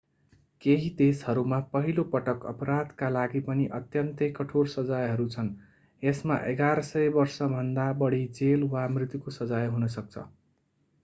[0.61, 5.53] केही देशहरूमा पहिलो पटक अपराधका लागि पनि अत्यन्तै कठोर सजायहरू छन्
[6.03, 10.27] यसमा 1100 वर्षभन्दा बढी जेल वा मृत्युको सजाय हुन सक्छ